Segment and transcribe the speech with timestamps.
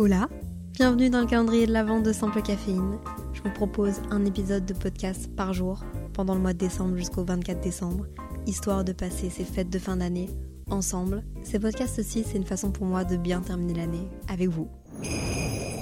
[0.00, 0.30] Hola,
[0.72, 2.98] bienvenue dans le calendrier de l'Avent de Simple Caféine.
[3.34, 5.84] Je vous propose un épisode de podcast par jour
[6.14, 8.06] pendant le mois de décembre jusqu'au 24 décembre,
[8.46, 10.30] histoire de passer ces fêtes de fin d'année
[10.70, 11.22] ensemble.
[11.42, 14.70] Ces podcasts aussi, c'est une façon pour moi de bien terminer l'année avec vous.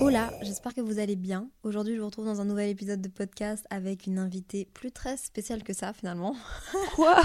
[0.00, 1.48] Hola, j'espère que vous allez bien.
[1.62, 5.16] Aujourd'hui, je vous retrouve dans un nouvel épisode de podcast avec une invitée plus très
[5.16, 6.34] spéciale que ça finalement.
[6.96, 7.22] Quoi?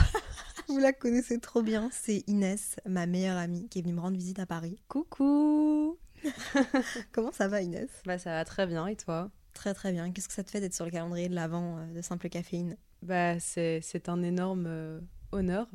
[0.67, 4.15] Vous la connaissez trop bien, c'est Inès, ma meilleure amie, qui est venue me rendre
[4.15, 4.77] visite à Paris.
[4.87, 5.97] Coucou
[7.11, 7.89] Comment ça va Inès?
[8.05, 9.29] Bah ça va très bien et toi?
[9.53, 10.11] Très très bien.
[10.11, 12.77] Qu'est-ce que ça te fait d'être sur le calendrier de l'avant euh, de Simple Caféine?
[13.01, 14.99] Bah c'est un énorme euh,
[15.31, 15.67] honneur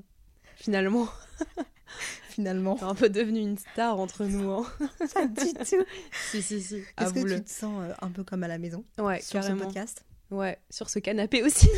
[0.56, 1.08] finalement.
[2.28, 2.76] Finalement.
[2.76, 4.50] T'es un peu devenue une star entre nous.
[4.50, 4.66] Hein.
[5.14, 5.84] Pas du tout.
[6.30, 6.76] si si si.
[6.98, 8.84] Est-ce que tu te sens euh, un peu comme à la maison?
[8.98, 10.04] Ouais sur ce podcast?
[10.30, 11.70] Ouais sur ce canapé aussi.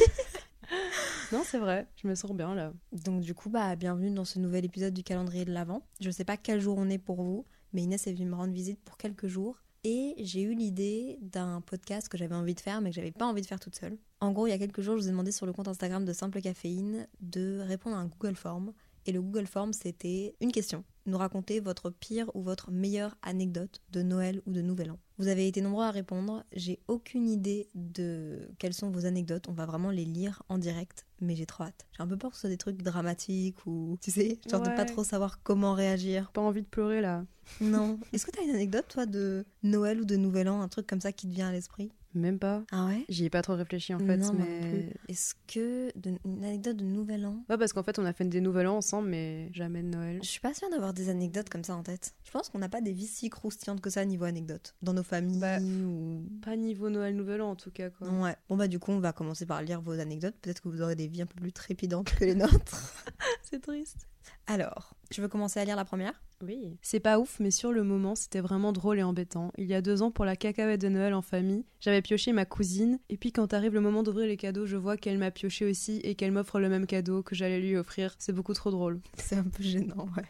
[1.33, 2.73] non c'est vrai, je me sens bien là.
[2.93, 5.83] Donc du coup, bah bienvenue dans ce nouvel épisode du calendrier de l'Avent.
[6.01, 8.53] Je sais pas quel jour on est pour vous, mais Inès est venue me rendre
[8.53, 9.63] visite pour quelques jours.
[9.83, 13.27] Et j'ai eu l'idée d'un podcast que j'avais envie de faire, mais que j'avais pas
[13.27, 13.97] envie de faire toute seule.
[14.21, 16.05] En gros, il y a quelques jours, je vous ai demandé sur le compte Instagram
[16.05, 18.73] de Simple Caféine de répondre à un Google Form.
[19.07, 20.85] Et le Google Form, c'était une question.
[21.07, 24.99] Nous raconter votre pire ou votre meilleure anecdote de Noël ou de Nouvel An.
[25.19, 26.45] Vous avez été nombreux à répondre.
[26.53, 29.47] J'ai aucune idée de quelles sont vos anecdotes.
[29.49, 31.87] On va vraiment les lire en direct, mais j'ai trop hâte.
[31.97, 34.69] J'ai un peu peur que ce soit des trucs dramatiques ou, tu sais, genre de
[34.71, 34.87] pas Ouais.
[34.87, 36.31] trop savoir comment réagir.
[36.33, 37.25] Pas envie de pleurer là.
[37.61, 37.99] Non.
[38.13, 41.01] Est-ce que t'as une anecdote, toi, de Noël ou de Nouvel An, un truc comme
[41.01, 41.91] ça qui te vient à l'esprit?
[42.15, 42.65] Même pas.
[42.73, 43.05] Ah ouais?
[43.09, 44.93] J'y ai pas trop réfléchi en fait, Non, mais.
[45.09, 47.45] Est-ce que de- une anecdote de Nouvel An?
[47.49, 50.19] Ouais parce qu'en fait on a fait des nouvel an ensemble mais jamais de Noël.
[50.23, 52.15] Je suis pas sûre d'avoir des anecdotes comme ça en tête.
[52.25, 55.03] Je pense qu'on n'a pas des vies si croustillantes que ça niveau anecdote dans nos
[55.05, 56.25] familles Bah, ou.
[56.43, 58.09] Pas niveau Noël nouvel an en tout cas quoi.
[58.09, 58.35] Ouais.
[58.49, 60.35] Bon bah du coup on va commencer par lire vos anecdotes.
[60.43, 62.95] Peut-être que vous aurez des vies un peu plus trépidantes que les nôtres.
[63.43, 64.07] C'est triste.
[64.47, 66.21] Alors, tu veux commencer à lire la première?
[66.43, 66.79] Oui.
[66.81, 69.53] C'est pas ouf, mais sur le moment, c'était vraiment drôle et embêtant.
[69.59, 72.47] Il y a deux ans, pour la cacahuète de Noël en famille, j'avais pioché ma
[72.47, 75.67] cousine, et puis quand arrive le moment d'ouvrir les cadeaux, je vois qu'elle m'a pioché
[75.69, 78.15] aussi et qu'elle m'offre le même cadeau que j'allais lui offrir.
[78.19, 79.01] C'est beaucoup trop drôle.
[79.19, 80.25] C'est un peu gênant, ouais.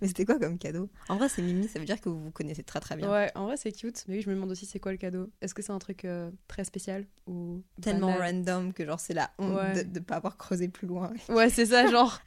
[0.00, 0.88] Mais c'était quoi comme cadeau?
[1.08, 3.10] En vrai, c'est Mimi, ça veut dire que vous vous connaissez très très bien.
[3.10, 4.04] Ouais, en vrai, c'est cute.
[4.06, 5.30] Mais oui, je me demande aussi c'est quoi le cadeau?
[5.40, 8.34] Est-ce que c'est un truc euh, très spécial ou Tellement banal?
[8.34, 9.82] random que genre c'est la honte Ouais.
[9.84, 11.10] de, de pas avoir creusé plus loin.
[11.28, 12.20] Ouais, c'est ça, genre,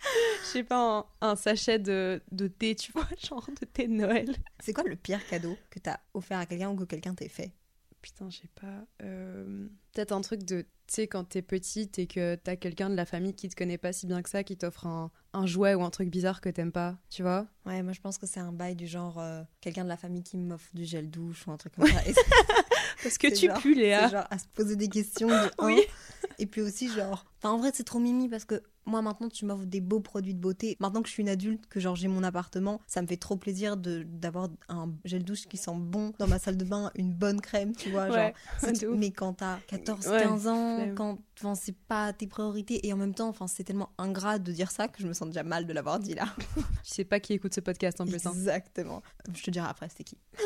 [0.43, 1.96] je sais pas, un, un sachet de,
[2.31, 4.35] de thé, tu vois, genre de thé de Noël.
[4.59, 7.51] C'est quoi le pire cadeau que t'as offert à quelqu'un ou que quelqu'un t'ait fait?
[8.01, 8.85] Putain, je sais pas.
[9.03, 12.95] euh, Peut-être un truc de, tu sais, quand t'es petite et que t'as quelqu'un de
[12.95, 15.73] la famille qui te connaît pas si bien que ça, qui t'offre un, un jouet
[15.75, 17.47] ou un truc bizarre que t'aimes pas, tu vois?
[17.65, 20.23] Ouais, moi je pense que c'est un bail du genre euh, quelqu'un de la famille
[20.23, 22.05] qui m'offre du gel douche ou un truc comme ça.
[22.07, 22.13] Et
[23.03, 24.07] Parce que tu genre- pues, Léa.
[24.07, 25.27] genre à se poser des questions.
[25.27, 25.81] De Oui.
[26.39, 27.25] Et puis aussi, genre.
[27.39, 30.33] Enfin, en vrai, c'est trop mimi parce que moi, maintenant, tu m'offres des beaux produits
[30.33, 30.75] de beauté.
[30.79, 33.35] Maintenant que je suis une adulte, que genre j'ai mon appartement, ça me fait trop
[33.35, 37.13] plaisir de d'avoir un gel douche qui sent bon dans ma salle de bain, une
[37.13, 38.09] bonne crème, tu vois.
[38.09, 38.33] Ouais,
[38.63, 42.93] genre, mais quand t'as 14, Ouais, 15 ans, quand enfin, c'est pas tes priorités, et
[42.93, 45.43] en même temps, enfin, c'est tellement ingrat de dire ça que je me sens déjà
[45.43, 46.25] mal de l'avoir dit là.
[46.83, 48.25] Tu sais pas qui écoute ce podcast en plus.
[48.25, 48.31] hein.
[48.31, 49.01] Exactement.
[49.33, 50.17] Je te dirai après, c'était qui.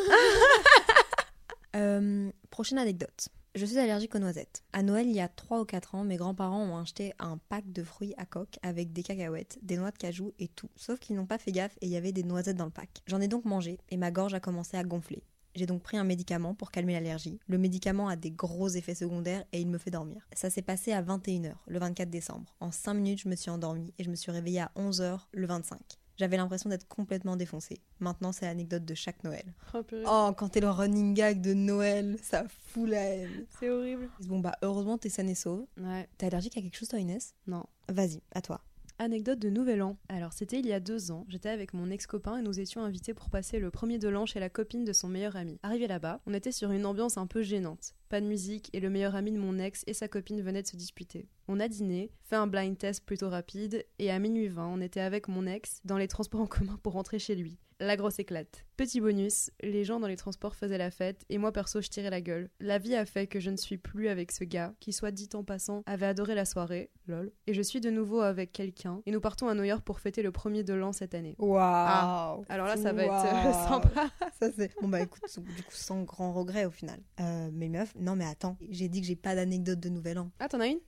[1.75, 3.29] Euh, prochaine anecdote.
[3.55, 4.61] Je suis allergique aux noisettes.
[4.73, 7.71] À Noël, il y a 3 ou 4 ans, mes grands-parents ont acheté un pack
[7.71, 10.69] de fruits à coque avec des cacahuètes, des noix de cajou et tout.
[10.75, 12.89] Sauf qu'ils n'ont pas fait gaffe et il y avait des noisettes dans le pack.
[13.07, 15.23] J'en ai donc mangé et ma gorge a commencé à gonfler.
[15.55, 17.39] J'ai donc pris un médicament pour calmer l'allergie.
[17.47, 20.27] Le médicament a des gros effets secondaires et il me fait dormir.
[20.33, 22.55] Ça s'est passé à 21h, le 24 décembre.
[22.59, 25.47] En 5 minutes, je me suis endormie et je me suis réveillée à 11h, le
[25.47, 25.79] 25.
[26.17, 27.81] J'avais l'impression d'être complètement défoncée.
[27.99, 29.45] Maintenant, c'est l'anecdote de chaque Noël.
[29.73, 29.81] Oh.
[30.05, 33.45] Oh, quand t'es le running gag de Noël, ça fout la haine.
[33.59, 34.07] C'est horrible.
[34.27, 35.65] Bon, bah, heureusement, t'es saine et sauve.
[35.77, 37.33] Ouais, T'es allergique à quelque chose, toi, Inès?
[37.47, 37.65] Non.
[37.89, 38.61] Vas-y, à toi.
[39.01, 39.97] Anecdote de Nouvel An.
[40.09, 41.25] Alors, c'était il y a deux ans.
[41.27, 44.39] J'étais avec mon ex-copain et nous étions invités pour passer le premier de l'an chez
[44.39, 45.57] la copine de son meilleur ami.
[45.63, 47.95] Arrivé là-bas, on était sur une ambiance un peu gênante.
[48.11, 50.67] Pas de musique et le meilleur ami de mon ex et sa copine venaient de
[50.67, 51.29] se disputer.
[51.47, 54.99] On a dîné, fait un blind test plutôt rapide et à minuit 20, on était
[54.99, 57.57] avec mon ex dans les transports en commun pour rentrer chez lui.
[57.79, 58.63] La grosse éclate.
[58.77, 62.11] Petit bonus, les gens dans les transports faisaient la fête et moi perso je tirais
[62.11, 62.49] la gueule.
[62.59, 65.29] La vie a fait que je ne suis plus avec ce gars qui, soit dit
[65.33, 69.11] en passant, avait adoré la soirée, lol, et je suis de nouveau avec quelqu'un et
[69.11, 71.35] nous partons à New York pour fêter le premier de l'an cette année.
[71.39, 74.11] Waouh Alors là, ça va être euh, sympa.
[74.39, 74.71] Ça, c'est.
[74.79, 76.99] Bon, bah, écoute, du coup, sans grand regret au final.
[77.19, 80.31] Euh, mais meuf, non, mais attends, j'ai dit que j'ai pas d'anecdote de Nouvel An.
[80.39, 80.79] Ah, t'en as une?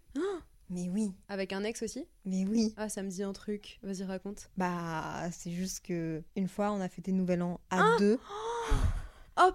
[0.69, 2.05] Mais oui, Avec un ex aussi?
[2.25, 2.73] Mais oui.
[2.77, 3.79] Ah, ça me dit un truc.
[3.83, 4.49] Vas-y, raconte.
[4.57, 8.17] Bah, c'est juste que une fois, on a fêté Nouvel An à Ah deux.
[8.19, 8.73] Oh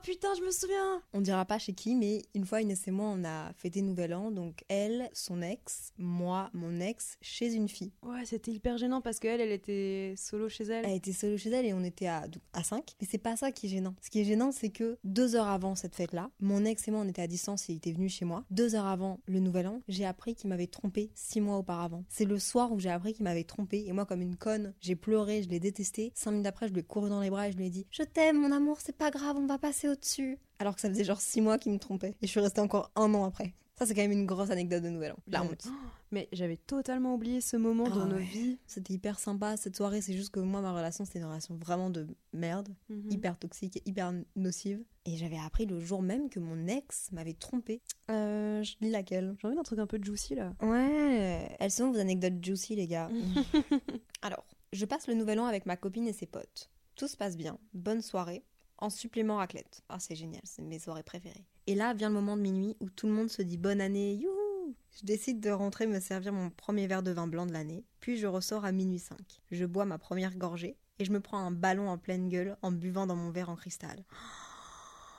[0.03, 3.13] putain, je me souviens On dira pas chez qui, mais une fois, Inès et moi,
[3.15, 4.31] on a fêté Nouvel An.
[4.31, 7.93] Donc, elle, son ex, moi, mon ex, chez une fille.
[8.03, 10.85] Ouais, c'était hyper gênant parce qu'elle, elle était solo chez elle.
[10.85, 12.85] Elle était solo chez elle et on était à, à 5.
[13.01, 13.95] Mais c'est pas ça qui est gênant.
[14.03, 17.01] Ce qui est gênant, c'est que deux heures avant cette fête-là, mon ex et moi,
[17.01, 18.45] on était à distance et il était venu chez moi.
[18.51, 22.05] Deux heures avant le Nouvel An, j'ai appris qu'il m'avait trompé six mois auparavant.
[22.09, 24.97] C'est le soir où j'ai appris qu'il m'avait trompé et moi, comme une conne, j'ai
[24.97, 26.13] pleuré, je l'ai détesté.
[26.15, 27.87] Cinq minutes après, je lui ai couru dans les bras et je lui ai dit
[27.91, 30.39] Je t'aime, mon amour, c'est pas grave, on va passer au-dessus.
[30.59, 32.15] Alors que ça faisait genre six mois qu'il me trompait.
[32.23, 33.55] Et je suis restée encore un an après.
[33.77, 35.17] Ça, c'est quand même une grosse anecdote de Nouvel An.
[35.29, 35.69] La honte.
[36.11, 38.25] Mais j'avais totalement oublié ce moment Ah dans nos ouais.
[38.25, 38.59] vies.
[38.67, 40.01] C'était hyper sympa cette soirée.
[40.01, 43.13] C'est juste que moi, ma relation, c'était une relation vraiment de merde, Mhm.
[43.13, 44.83] hyper toxique et hyper nocive.
[45.05, 47.81] Et j'avais appris le jour même que mon ex m'avait trompé.
[48.11, 50.55] Euh, je lis laquelle J'ai envie d'un truc un peu juicy là.
[50.63, 53.11] Ouais, elles sont vos anecdotes juicy, les gars.
[54.23, 56.69] Alors, je passe le nouvel an avec ma copine et ses potes.
[56.97, 58.43] Tout se passe bien, bonne soirée,
[58.79, 59.83] en supplément raclette.
[59.89, 61.45] Ah, c'est génial, c'est mes soirées préférées.
[61.67, 64.15] Et là vient le moment de minuit où tout le monde se dit bonne année,
[64.15, 67.85] youhou Je décide de rentrer me servir mon premier verre de vin blanc de l'année,
[68.01, 69.19] puis je ressors à minuit 5.
[69.51, 72.73] Je bois ma première gorgée et je me prends un ballon en pleine gueule en
[72.73, 74.05] buvant dans mon verre en cristal.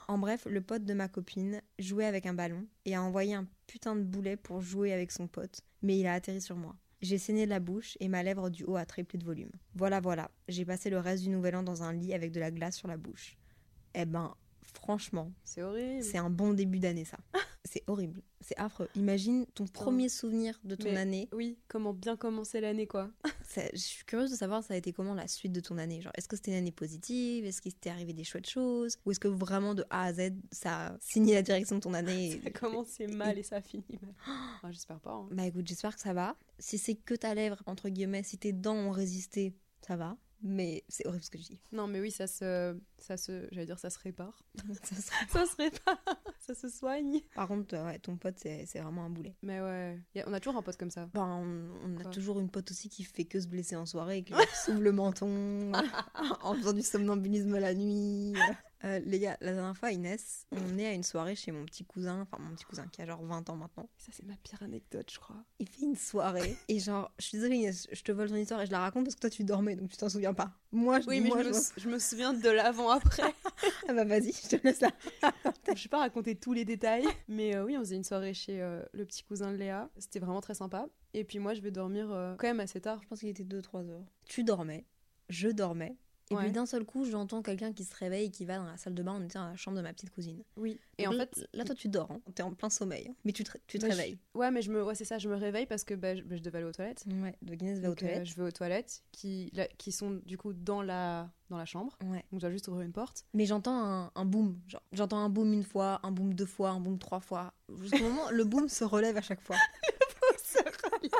[0.08, 3.46] En bref, le pote de ma copine jouait avec un ballon et a envoyé un
[3.68, 6.74] putain de boulet pour jouer avec son pote, mais il a atterri sur moi.
[7.00, 9.52] J'ai saigné de la bouche et ma lèvre du haut a triplé de volume.
[9.74, 12.50] Voilà, voilà, j'ai passé le reste du nouvel an dans un lit avec de la
[12.50, 13.38] glace sur la bouche.
[13.94, 16.02] Eh ben, franchement, C'est horrible.
[16.04, 17.18] c'est un bon début d'année ça.
[17.66, 18.88] C'est horrible, c'est affreux.
[18.96, 21.28] Imagine ton premier souvenir de ton Mais- année.
[21.30, 23.10] Oui, comment bien commencer l'année quoi.
[23.44, 26.00] Ça- Je suis curieuse de savoir ça a été comment la suite de ton année?
[26.00, 27.44] Genre, est-ce que c'était une année positive?
[27.44, 28.96] Est-ce qu'il t'est arrivé des chouettes choses?
[29.04, 31.92] Ou est-ce que vraiment de A à Z, ça a signé la direction de ton
[31.92, 34.14] année Ça a commencé mal et ça a fini mal.
[34.62, 35.12] Ah, J'espère pas.
[35.12, 35.28] hein.
[35.30, 36.36] Bah écoute, j'espère que ça va.
[36.58, 39.52] Si c'est que ta lèvre, entre guillemets, si tes dents ont résisté,
[39.86, 40.16] ça va.
[40.42, 41.60] Mais c'est horrible ce que je dis.
[41.72, 44.42] Non mais oui, ça se, ça se, j'allais dire ça se répare.
[45.30, 45.98] Ça se répare,
[46.38, 47.20] ça se soigne.
[47.34, 49.34] Par contre, euh, ouais, ton pote, c'est c'est vraiment un boulet.
[49.42, 51.08] Mais ouais, a- on a toujours un pote comme ça.
[51.14, 54.18] Enfin, on, on a toujours une pote aussi qui fait que se blesser en soirée
[54.18, 54.32] et qui
[54.64, 55.72] s'ouvre le menton
[56.42, 58.34] en faisant du somnambulisme la nuit.
[58.84, 61.84] Euh, les gars, la dernière fois, Inès, on est à une soirée chez mon petit
[61.84, 63.88] cousin, enfin mon petit cousin qui a genre 20 ans maintenant.
[63.98, 65.36] Ça c'est ma pire anecdote, je crois.
[65.58, 68.62] Il fait une soirée et genre, je suis désolée Inès, je te vole ton histoire
[68.62, 70.52] et je la raconte parce que toi tu dormais donc tu t'en souviens pas.
[70.72, 73.34] Moi, je, Oui, mais moi, je, me, je me souviens de l'avant-après.
[73.88, 74.90] Ah bah vas-y, je te laisse là.
[75.66, 78.62] je vais pas raconter tous les détails, mais euh, oui, on faisait une soirée chez
[78.62, 79.90] euh, le petit cousin de Léa.
[79.98, 80.86] C'était vraiment très sympa.
[81.12, 83.00] Et puis moi, je vais dormir euh, quand même assez tard.
[83.02, 84.04] Je pense qu'il était 2-3 heures.
[84.26, 84.86] Tu dormais,
[85.28, 85.96] je dormais.
[86.30, 86.44] Et Ouais.
[86.44, 88.94] puis d'un seul coup, j'entends quelqu'un qui se réveille et qui va dans la salle
[88.94, 89.16] de bain.
[89.20, 90.42] On était dans la chambre de ma petite cousine.
[90.56, 90.78] Oui.
[90.98, 92.10] Et Donc en fait, Là, toi, tu dors.
[92.12, 92.20] Hein.
[92.36, 93.08] T'es en plein sommeil.
[93.10, 93.14] hein.
[93.24, 94.18] Mais tu te, tu te bah, je- réveilles.
[94.34, 96.36] ouais, mais je me, ouais, c'est ça, je me réveille parce que bah, je, bah,
[96.36, 97.04] je devais aller aux toilettes.
[97.20, 98.26] Ouais, donc Inès va aux euh, toilettes.
[98.26, 101.98] je vais aux toilettes qui, là, qui sont du coup dans la, dans la chambre.
[102.04, 102.24] Ouais.
[102.30, 103.24] Donc je dois juste ouvrir une porte.
[103.34, 104.56] Mais j'entends un, un boom.
[104.92, 107.52] J'entends un boom une fois, un boom deux fois, un boom trois fois.
[107.80, 109.56] Jusqu'au moment, le boom se relève à chaque fois.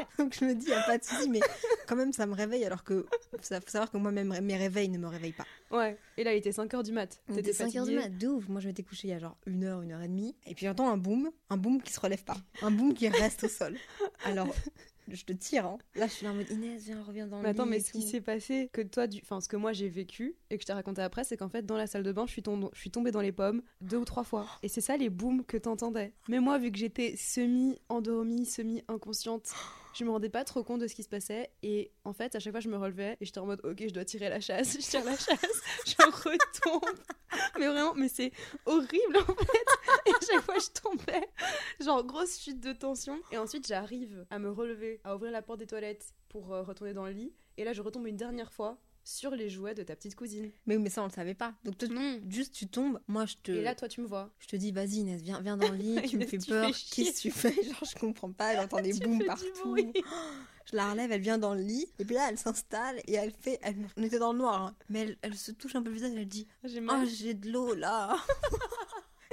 [0.19, 1.41] Donc je me dis, y a pas de souci, mais
[1.87, 3.07] quand même, ça me réveille alors que
[3.43, 5.47] ça faut savoir que moi-même, mes réveils ne me réveillent pas.
[5.71, 5.97] Ouais.
[6.17, 7.21] Et là, il était 5h du mat.
[7.29, 7.97] On T'étais était 5 heures du fatiguée.
[8.15, 8.49] mat, de ouf.
[8.49, 10.35] Moi, je m'étais couchée il y a genre une heure, une heure et demie.
[10.47, 12.37] Et puis j'entends un boom, un boom qui se relève pas.
[12.63, 13.77] Un boom qui reste au sol.
[14.25, 14.49] Alors,
[15.09, 15.79] je te tire, hein.
[15.97, 17.91] Là, je suis là en mode Inès, viens, reviens dans le Mais attends, mais ce
[17.93, 19.21] qui s'est passé, que toi, du...
[19.23, 21.67] enfin, ce que moi j'ai vécu et que je t'ai raconté après, c'est qu'en fait,
[21.67, 23.97] dans la salle de bain, je suis, tom- je suis tombée dans les pommes deux
[23.97, 24.47] ou trois fois.
[24.63, 26.13] Et c'est ça les booms que t'entendais.
[26.29, 29.53] Mais moi, vu que j'étais semi-endormie, semi-inconsciente,
[29.93, 31.51] je me rendais pas trop compte de ce qui se passait.
[31.63, 33.93] Et en fait, à chaque fois, je me relevais et j'étais en mode, ok, je
[33.93, 34.73] dois tirer la chasse.
[34.81, 36.99] Je tire la chasse, je retombe.
[37.59, 38.33] Mais vraiment, mais c'est
[38.67, 40.07] horrible en fait.
[40.07, 41.29] Et à chaque fois, je tombais.
[41.81, 43.19] Genre, grosse chute de tension.
[43.31, 46.95] Et ensuite, j'arrive à me relever, à ouvrir la porte des toilettes pour euh, retourner
[46.95, 47.33] dans le lit.
[47.57, 48.79] Et là, je retombe une dernière fois
[49.11, 50.51] sur les jouets de ta petite cousine.
[50.67, 51.55] Mais, mais ça, on le savait pas.
[51.65, 52.21] Donc, Non.
[52.29, 53.01] juste, tu tombes.
[53.09, 53.51] Moi, je te.
[53.53, 54.31] Et là, toi, tu me vois.
[54.39, 56.71] Je te dis, vas-y Inès, viens, viens dans le lit, tu me fais tu peur,
[56.71, 57.53] qu'est-ce que tu fais?
[57.63, 59.77] Genre, je comprends pas, elle entend des booms partout.
[60.71, 63.33] Je la relève, elle vient dans le lit, et puis là, elle s'installe, et elle
[63.33, 63.59] fait.
[63.63, 65.95] elle- On était dans le noir, hein, mais elle, elle se touche un peu le
[65.97, 68.17] visage, elle dit J'ai Oh, j'ai de l'eau là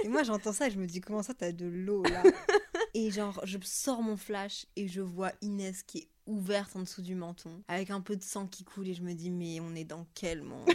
[0.02, 2.22] Et moi, j'entends ça, et je me dis Comment ça, t'as de l'eau là?
[2.94, 7.02] Et genre, je sors mon flash, et je vois Inès qui est ouverte en dessous
[7.02, 9.74] du menton, avec un peu de sang qui coule, et je me dis Mais on
[9.74, 10.68] est dans quel monde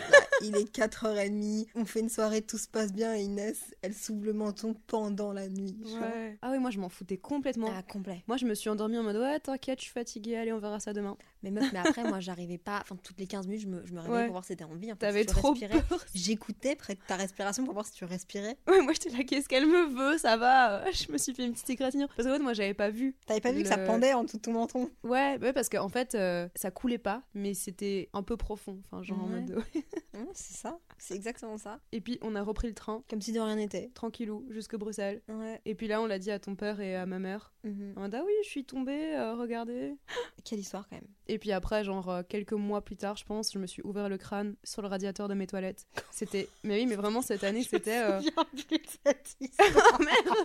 [0.43, 4.25] Il est 4h30, on fait une soirée, tout se passe bien, et Inès, elle s'ouvre
[4.25, 5.75] le menton pendant la nuit.
[6.01, 6.37] Ouais.
[6.41, 7.69] Ah oui, moi, je m'en foutais complètement.
[7.73, 8.23] Ah, complet.
[8.27, 10.79] Moi, je me suis endormie en mode ouais, t'inquiète, je suis fatiguée, allez, on verra
[10.79, 11.17] ça demain.
[11.43, 12.79] Mais meuf, mais après, moi, j'arrivais pas.
[12.81, 14.25] Enfin, toutes les 15 minutes, je me, je me réveillais Ouais.
[14.25, 14.91] pour voir si t'étais en vie.
[14.91, 15.81] En fait, T'avais si trop respirais.
[15.89, 16.05] peur.
[16.15, 18.55] J'écoutais près de ta respiration pour voir si tu respirais.
[18.67, 20.89] Ouais, moi, j'étais là, qu'est-ce qu'elle me veut Ça va?
[20.91, 22.07] Je me suis fait une petite égratignure.
[22.15, 23.15] Parce que, en fait, moi, j'avais pas vu.
[23.25, 24.89] T'avais pas vu que ça pendait en dessous de ton menton?
[25.03, 28.79] Ouais, ouais parce qu'en fait, euh, ça coulait pas, mais c'était un peu profond.
[28.85, 29.61] Enfin, genre en mode.
[30.15, 30.79] Hum, C'est ça.
[30.97, 31.79] C'est exactement ça.
[31.91, 33.89] Et puis on a repris le train, Comme si de rien n'était.
[33.93, 35.21] tranquillou, jusque Bruxelles.
[35.27, 35.61] Ouais.
[35.65, 37.53] Et puis là, on l'a dit à ton père et à ma mère.
[37.63, 37.93] Mhm.
[37.97, 39.95] On a dit, ah oui, je suis tombée, euh, regardez.
[40.43, 41.07] Quelle histoire quand même.
[41.27, 44.09] Et puis après, genre euh, quelques mois plus tard, je pense, je me suis ouvert
[44.09, 45.85] le crâne sur le radiateur de mes toilettes.
[46.11, 46.47] C'était.
[46.63, 48.01] Mais oui, mais vraiment, cette année, c'était.
[48.01, 48.21] euh,
[49.05, 49.69] cette histoire.
[49.99, 50.37] Oh merde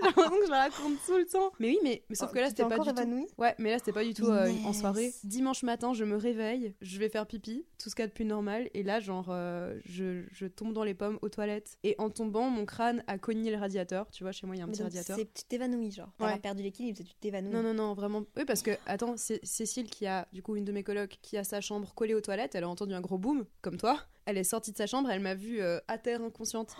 [0.00, 1.52] J'ai l'impression que je la raconte tout le temps.
[1.58, 3.26] Mais oui, mais, mais sauf que là, c'était pas du tout.
[3.38, 5.12] Ouais, mais là, c'était pas du tout euh, en soirée.
[5.24, 8.12] Dimanche matin, je me réveille, je vais faire pipi, tout ce qu'il y a de
[8.12, 8.68] plus normal.
[8.74, 11.76] Et là, genre, euh, je, je tombe dans les pommes aux toilettes.
[11.82, 14.08] Et en tombant, mon crâne a cogné le radiateur.
[14.10, 15.16] Tu vois, chez moi, il y a un petit radiateur.
[15.16, 16.08] Tu t'évanouis, genre.
[16.18, 16.32] T'as Ouais.
[16.32, 17.52] pas perdu l'équilibre, tu t'évanouis.
[17.52, 18.22] Non, non, non, vraiment.
[18.36, 21.36] Oui, parce que, attends, c'est Cécile qui a, du coup, une de mes colocs, qui
[21.36, 23.98] a sa chambre collée aux toilettes, elle a entendu un gros boom, comme toi.
[24.26, 26.74] Elle est sortie de sa chambre, elle m'a vue euh, à terre inconsciente.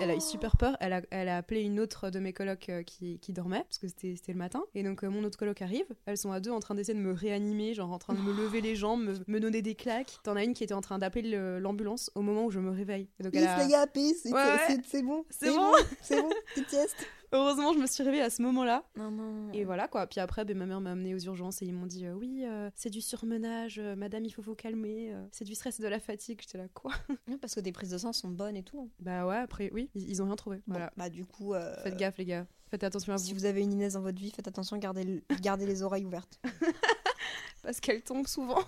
[0.00, 2.68] Elle a eu super peur, elle a, elle a appelé une autre de mes colocs
[2.68, 4.62] euh, qui, qui dormait, parce que c'était le matin.
[4.76, 7.02] Et donc, euh, mon autre coloc arrive, elles sont à deux en train d'essayer de
[7.02, 10.18] me réanimer, genre en train de me lever les jambes, me, me donner des claques.
[10.22, 12.70] T'en as une qui était en train d'appeler le- l'ambulance au moment où je me
[12.70, 13.08] réveille.
[13.18, 14.20] Et donc, elle a- les gars, peace.
[14.22, 14.58] C'est Ouais, ouais.
[14.68, 15.24] c'est- c'est bon.
[15.30, 15.72] C'est bon.
[16.00, 16.30] C'est bon.
[16.54, 16.96] Petite sieste.
[17.32, 18.84] Heureusement, je me suis réveillée à ce moment-là.
[18.96, 19.52] Non, non.
[19.52, 20.06] Et voilà quoi.
[20.06, 22.44] Puis après, ben, ma mère m'a amenée aux urgences et ils m'ont dit euh, oui,
[22.46, 25.88] euh, c'est du surmenage, euh, madame, il faut vous calmer, c'est du stress et de
[25.88, 26.40] la fatigue.
[26.40, 26.92] J'étais là quoi?
[27.40, 28.90] Parce que tes prises de sang sont bonnes et tout.
[29.00, 30.56] Bah ouais, après, oui, ils, ils ont rien trouvé.
[30.66, 30.92] Bon, Voilà.
[30.96, 31.54] Bah, du coup.
[31.82, 32.46] Faites gaffe, les gars.
[32.70, 33.40] Faites attention à Si vous.
[33.40, 36.38] vous avez une Inès dans votre vie, faites attention, gardez, le- gardez les oreilles ouvertes.
[37.62, 38.62] Parce qu'elle tombe souvent.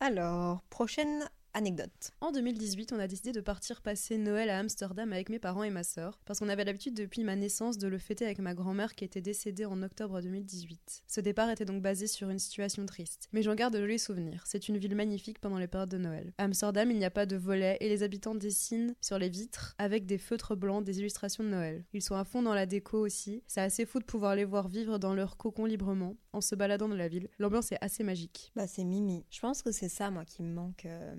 [0.00, 2.12] Alors, prochaine anecdote.
[2.20, 5.70] En 2018, on a décidé de partir passer Noël à Amsterdam avec mes parents et
[5.70, 8.94] ma sœur, parce qu'on avait l'habitude depuis ma naissance de le fêter avec ma grand-mère
[8.94, 11.02] qui était décédée en octobre 2018.
[11.06, 14.44] Ce départ était donc basé sur une situation triste, mais j'en garde de jolis souvenirs.
[14.46, 16.32] C'est une ville magnifique pendant les périodes de Noël.
[16.38, 19.74] À Amsterdam, il n'y a pas de volets et les habitants dessinent sur les vitres
[19.78, 21.84] avec des feutres blancs des illustrations de Noël.
[21.92, 23.42] Ils sont à fond dans la déco aussi.
[23.46, 26.88] C'est assez fou de pouvoir les voir vivre dans leur cocon librement en se baladant
[26.88, 27.28] dans la ville.
[27.38, 28.52] L'ambiance est assez magique.
[28.56, 29.24] Bah, c'est Mimi.
[29.30, 30.86] Je pense que c'est ça, moi, qui me manque.
[30.86, 31.14] euh,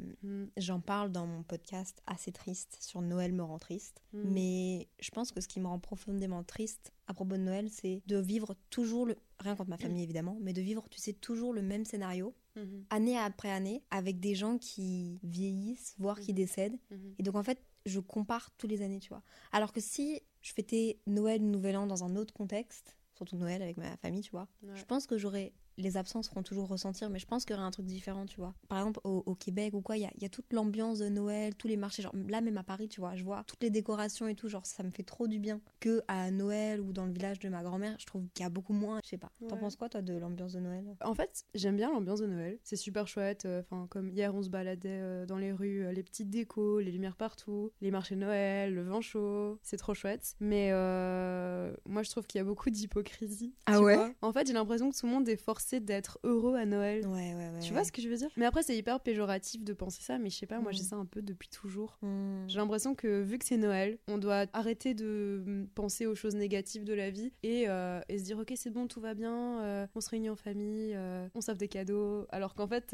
[0.58, 4.02] J'en parle dans mon podcast assez triste sur Noël me rend triste.
[4.14, 4.20] mm.
[4.24, 8.02] Mais je pense que ce qui me rend profondément triste à propos de Noël, c'est
[8.08, 9.16] de vivre toujours le.
[9.40, 12.86] Rien contre ma famille évidemment, mais de vivre, tu sais, toujours le même scénario, Mhm,
[12.92, 16.36] année après année, avec des gens qui vieillissent, voire qui Mhm.
[16.38, 16.80] décèdent.
[16.92, 17.16] mhm.
[17.20, 19.24] Et donc en fait, je compare tous les années, tu vois.
[19.52, 23.76] Alors que si je fêtais Noël, Nouvel An dans un autre contexte, surtout Noël avec
[23.78, 24.76] ma famille, tu vois, Ouais.
[24.76, 25.52] je pense que j'aurais.
[25.78, 28.38] Les absences feront toujours ressentir, mais je pense qu'il y aurait un truc différent, tu
[28.38, 28.54] vois.
[28.68, 31.00] Par exemple, au, au Québec ou quoi, il y a, il y a toute l'ambiance
[31.00, 32.02] de Noël, tous les marchés.
[32.04, 34.48] Genre, là, même à Paris, tu vois, je vois toutes les décorations et tout.
[34.50, 35.60] Genre, ça me fait trop du bien.
[35.80, 38.50] Que à Noël ou dans le village de ma grand-mère, je trouve qu'il y a
[38.50, 39.00] beaucoup moins.
[39.04, 39.32] Je sais pas.
[39.50, 40.84] T'en penses quoi, toi, de l'ambiance de Noël?
[41.04, 42.60] En fait, j'aime bien l'ambiance de Noël.
[42.64, 43.46] C'est super chouette.
[43.46, 46.80] euh, Enfin, comme hier, on se baladait euh, dans les rues, euh, les petites décos,
[46.80, 49.58] les lumières partout, les marchés de Noël, le vin chaud.
[49.64, 50.36] C'est trop chouette.
[50.40, 53.54] Mais euh, moi, je trouve qu'il y a beaucoup d'hypocrisie.
[53.66, 53.96] Ah ouais?
[53.96, 54.12] vois.
[54.22, 57.06] En fait, j'ai l'impression que tout le monde est forcé d'être heureux à Noël.
[57.08, 57.60] Ouais, ouais, ouais.
[57.62, 58.30] Tu vois ce que je veux dire?
[58.38, 60.18] Mais après, c'est hyper péjoratif de penser ça.
[60.18, 60.76] Mais je sais pas, moi, Mm.
[60.76, 61.98] j'ai ça un peu depuis toujours.
[62.02, 62.46] Hmm.
[62.48, 66.36] J'ai l'impression que vu que c'est Noël, on doit arrêter de mm, penser aux choses
[66.36, 69.62] négatives de la vie et, euh, et se dire ok c'est bon tout va bien,
[69.62, 72.26] euh, on se réunit en famille, euh, on s'offre des cadeaux.
[72.30, 72.94] Alors qu'en fait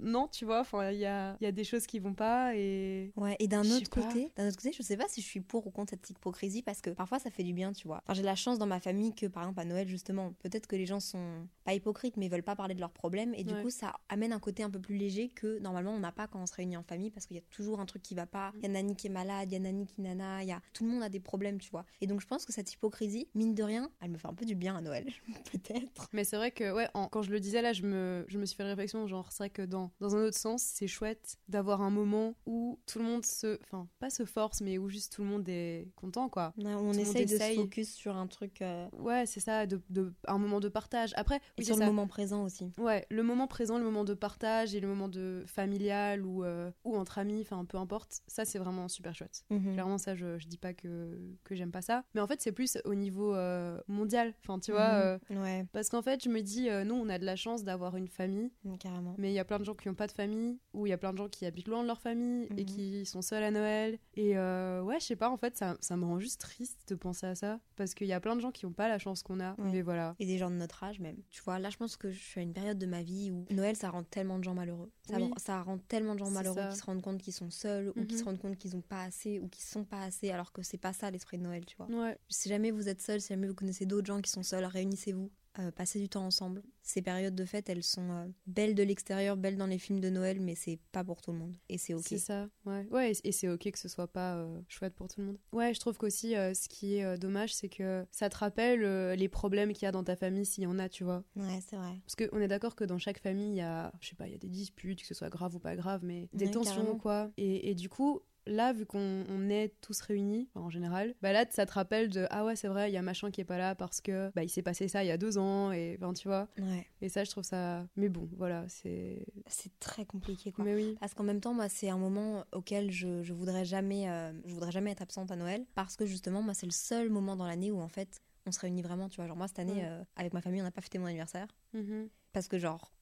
[0.00, 3.36] non tu vois, il y a, y a des choses qui vont pas et Ouais,
[3.38, 5.70] et d'un autre côté, d'un autre côté, je sais pas si je suis pour ou
[5.70, 8.00] contre cette hypocrisie parce que parfois ça fait du bien, tu vois.
[8.04, 10.76] Enfin, j'ai la chance dans ma famille que par exemple à Noël justement, peut-être que
[10.76, 13.62] les gens sont pas hypocrites mais veulent pas parler de leurs problèmes et du Ouais.
[13.62, 16.40] coup ça amène un côté un peu plus léger que normalement on n'a pas quand
[16.40, 18.52] on se réunit en famille parce qu'il y a toujours un truc qui va pas.
[18.56, 20.52] Il y a Nani qui est malade, il y a Nani qui nana, il y
[20.52, 21.84] a tout le monde a des problèmes, tu vois.
[22.00, 24.44] Et donc je pense que cette hypocrisie, mine de rien, elle me fait un peu
[24.44, 25.06] du bien à Noël,
[25.52, 26.08] peut-être.
[26.12, 28.46] Mais c'est vrai que, ouais, en- quand je le disais là, je me, je me
[28.46, 29.06] suis fait réflexion.
[29.06, 32.78] Genre, c'est vrai que dans, dans un autre sens, c'est chouette d'avoir un moment où
[32.86, 33.58] tout le monde se.
[33.62, 36.52] Enfin, pas se force, mais où juste tout le monde est content, quoi.
[36.58, 37.56] On monde essaye de essaye.
[37.56, 41.12] se focus sur un truc euh, Ouais, c'est ça, de, de- un moment de partage.
[41.16, 42.72] Après, oui, sur le moment présent aussi.
[42.78, 46.70] Ouais, le moment présent, le moment de partage et le moment de familial ou, euh,
[46.84, 49.44] ou entre amis, enfin peu importe, ça c'est vraiment super chouette.
[49.50, 49.72] Mhm.
[49.72, 52.52] Clairement, ça je, je dis pas que, que j'aime pas ça, mais en fait c'est
[52.52, 55.18] plus au niveau euh, mondial, enfin tu vois, Mhm.
[55.30, 57.96] euh, Ouais, parce qu'en fait je me dis, nous on a de la chance d'avoir
[57.96, 59.14] une famille, mm, carrément.
[59.18, 60.92] mais il y a plein de gens qui n'ont pas de famille, ou il y
[60.92, 62.66] a plein de gens qui habitent loin de leur famille et Mhm.
[62.66, 66.04] qui sont seuls à Noël, et ouais, je sais pas, en fait ça, ça me
[66.04, 68.66] rend juste triste de penser à ça, parce qu'il y a plein de gens qui
[68.66, 69.70] n'ont pas la chance qu'on a, Ouais.
[69.72, 70.14] mais voilà.
[70.18, 71.16] Et des gens de notre âge même.
[71.30, 73.46] Tu vois, là je pense que je suis à une période de ma vie où
[73.50, 74.90] Noël ça rend tellement de gens malheureux.
[75.08, 75.30] Ça, Oui.
[75.38, 78.14] ça rend tellement de gens malheureux qui se rendent compte qu'ils sont seuls ou qui
[78.14, 78.18] Mhm.
[78.20, 80.76] se rendent compte qu'ils ont pas assez ou qui sont pas assez alors que c'est
[80.78, 81.86] pas ça l'esprit de Noël, tu vois.
[81.86, 82.18] Ouais.
[82.28, 85.30] Si jamais vous êtes seul, si jamais vous connaissez d'autres gens qui sont seuls, réunissez-vous.
[85.58, 86.62] Euh, passer du temps ensemble.
[86.82, 90.08] Ces périodes de fête, elles sont euh, belles de l'extérieur, belles dans les films de
[90.10, 91.54] Noël, mais c'est pas pour tout le monde.
[91.68, 92.04] Et c'est ok.
[92.06, 92.86] C'est ça, ouais.
[92.90, 95.38] Ouais, et c'est ok que ce soit pas euh, chouette pour tout le monde.
[95.52, 99.72] Ouais, je trouve qu'aussi, ce qui est dommage, c'est que ça te rappelle les problèmes
[99.72, 101.22] qu'il y a dans ta famille s'il y en a, tu vois.
[101.36, 102.00] Ouais, c'est vrai.
[102.04, 104.32] Parce qu'on est d'accord que dans chaque famille, il y a, je sais pas, il
[104.32, 106.74] y a des disputes, que ce soit grave ou pas grave, mais des Ouais, tensions,
[106.76, 106.96] carrément.
[106.98, 107.30] quoi.
[107.36, 111.44] Et, et du coup, là, vu qu'on on est tous réunis, en général, bah là,
[111.50, 113.58] ça te rappelle de ah ouais, c'est vrai, il y a machin qui est pas
[113.58, 116.12] là parce que bah il s'est passé ça il y a deux ans, et enfin,
[116.12, 116.48] tu vois.
[116.58, 116.86] Ouais.
[117.00, 117.86] Et ça, je trouve ça.
[117.96, 119.24] Mais bon, voilà, c'est.
[119.46, 120.64] C'est très compliqué, quoi.
[120.64, 120.96] Mais oui.
[121.00, 124.54] Parce qu'en même temps, moi, c'est un moment auquel je, je voudrais jamais, euh, je
[124.54, 127.46] voudrais jamais être absente à Noël, parce que justement, moi, c'est le seul moment dans
[127.46, 129.08] l'année où en fait, on se réunit vraiment.
[129.08, 129.84] Tu vois, genre moi cette année, Ouais.
[129.84, 132.08] euh, avec ma famille, on n'a pas fêté mon anniversaire Mhm.
[132.32, 132.92] parce que genre,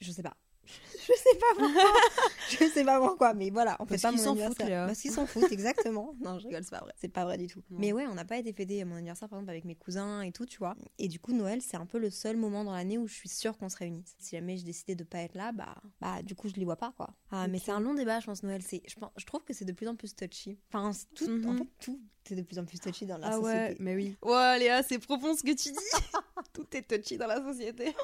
[0.00, 0.36] je sais pas.
[1.00, 1.92] Je sais pas pourquoi.
[2.50, 4.66] je sais pas pourquoi, mais voilà, on Parce fait pas mon s'en foutent, anniversaire.
[4.68, 4.86] Léa.
[4.86, 6.14] Parce qu'ils s'en foutent, exactement.
[6.20, 6.92] Non, je rigole, c'est pas vrai.
[7.00, 7.62] C'est pas vrai du tout.
[7.70, 7.78] Non.
[7.80, 10.30] Mais ouais, on n'a pas été fêter mon anniversaire par exemple avec mes cousins et
[10.30, 10.76] tout, tu vois.
[10.98, 13.28] Et du coup, Noël, c'est un peu le seul moment dans l'année où je suis
[13.28, 14.14] sûre qu'on se réunisse.
[14.18, 16.76] Si jamais je décidais de pas être là, bah, bah du coup, je les vois
[16.76, 17.08] pas, quoi.
[17.32, 18.62] Ah, mais c'est un long débat, je pense, Noël.
[18.62, 20.58] C'est, je, pense, je trouve que c'est de plus en plus touchy.
[20.72, 21.58] Enfin, c'est tout, en Mhm.
[21.58, 21.98] fait, tout
[22.30, 23.48] est de plus en plus touchy dans la Ah société.
[23.48, 24.14] ouais, mais oui.
[24.22, 25.78] Ouais, Léa, c'est profond ce que tu dis.
[26.52, 27.94] Tout est touchy dans la société.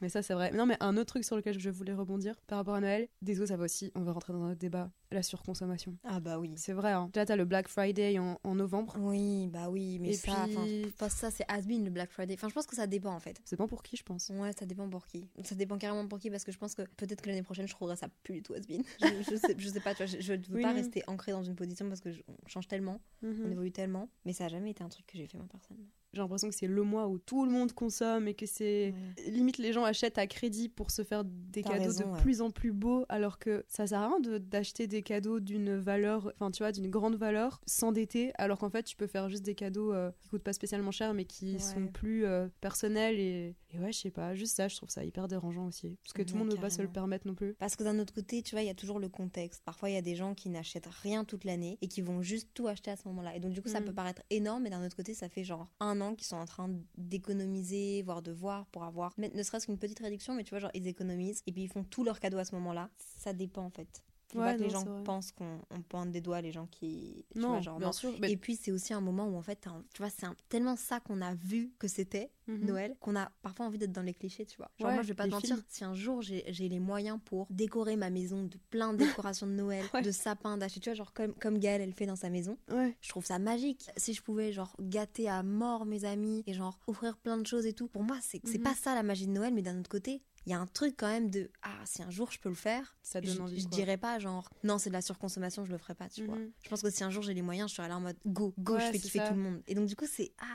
[0.00, 0.50] Mais ça, c'est vrai.
[0.52, 3.48] Non, mais un autre truc sur lequel je voulais rebondir par rapport à Noël, désolé,
[3.48, 5.96] ça va aussi, on va rentrer dans un autre débat, la surconsommation.
[6.04, 6.54] Ah bah oui.
[6.56, 7.10] C'est vrai, hein.
[7.12, 8.94] Déjà, t'as le Black Friday en, en novembre.
[8.98, 12.10] Oui, bah oui, mais Et ça, puis- je pense que ça c'est has-been le Black
[12.10, 12.34] Friday.
[12.34, 13.40] Enfin, je pense que ça dépend en fait.
[13.44, 14.30] C'est pas pour qui, je pense.
[14.34, 15.28] Ouais, ça dépend pour qui.
[15.44, 17.72] Ça dépend carrément pour qui parce que je pense que peut-être que l'année prochaine je
[17.74, 18.82] trouverai ça plus du tout has-been.
[19.00, 20.74] Je, je sais, je sais pas, tu vois, je, je veux Oui, pas non.
[20.76, 23.52] rester ancrée dans une position parce que je- on change tellement, on Mhm.
[23.52, 25.88] évolue tellement, mais ça a jamais été un truc que j'ai fait moi personnellement.
[26.12, 28.92] J'ai l'impression que c'est le mois où tout le monde consomme et que c'est.
[29.28, 32.20] Limite, les gens achètent à crédit pour se faire des cadeaux raison, de ouais.
[32.20, 35.76] plus en plus beaux, alors que ça sert à rien de- d'acheter des cadeaux d'une
[35.76, 39.42] valeur, enfin, tu vois, d'une grande valeur, s'endetter, alors qu'en fait, tu peux faire juste
[39.42, 41.58] des cadeaux euh, qui coûtent pas spécialement cher, mais qui Ouais.
[41.58, 43.56] sont plus euh, personnels et...
[43.72, 45.96] et ouais, je sais pas, juste ça, je trouve ça hyper dérangeant aussi.
[46.04, 47.54] Parce que tout le monde ne peut pas se le permettre non plus.
[47.54, 49.62] Parce que d'un autre côté, tu vois, il y a toujours le contexte.
[49.64, 52.50] Parfois, il y a des gens qui n'achètent rien toute l'année et qui vont juste
[52.52, 53.34] tout acheter à ce moment-là.
[53.34, 53.84] Et donc, du coup, ça Mm.
[53.86, 56.44] peut paraître énorme, mais d'un autre côté, ça fait genre un an qu'ils sont en
[56.46, 60.50] train d'économiser, voire de voir pour avoir, mais ne serait-ce qu'une petite réduction, mais tu
[60.50, 62.90] vois, genre, ils économisent et puis ils font tous leurs cadeaux à ce moment-là.
[63.16, 64.02] Ça dépend, en fait.
[64.32, 67.24] Faut Ouais, pas que les gens pensent qu'on on pointe des doigts les gens qui.
[67.32, 67.92] tu Non, vois, genre, bien non.
[67.92, 68.14] sûr.
[68.20, 69.60] mais- Et puis, c'est aussi un moment où, en fait,
[69.92, 72.30] tu vois, c'est tellement ça qu'on a vu que c'était.
[72.46, 72.66] Mhm.
[72.66, 74.68] Noël qu'on a parfois envie d'être dans les clichés, tu vois.
[74.78, 75.64] Genre Ouais, moi je vais pas te mentir, films.
[75.68, 79.52] si un jour j'ai les moyens pour décorer ma maison de plein de décorations de
[79.52, 80.02] Noël, Ouais.
[80.02, 83.08] de sapins, d'acheter, tu vois, genre comme, comme Gaëlle elle fait dans sa maison, je
[83.08, 83.88] trouve ça magique.
[83.96, 87.66] Si je pouvais genre gâter à mort mes amis et genre offrir plein de choses
[87.66, 88.64] et tout, pour moi c'est c'est Mhm.
[88.64, 90.94] pas ça la magie de Noël, mais d'un autre côté, il y a un truc
[90.96, 93.60] quand même de ah si un jour je peux le faire, Ça je, donne envie.
[93.60, 93.76] je quoi.
[93.76, 96.36] dirais pas genre non c'est de la surconsommation, je le ferai pas, tu vois.
[96.36, 96.50] Mhm.
[96.62, 98.54] Je pense que si un jour j'ai les moyens, je serai là en mode go,
[98.58, 99.28] go, Ouais, je fais kiffer ça.
[99.28, 99.62] tout le monde.
[99.66, 100.46] Et donc du coup c'est ah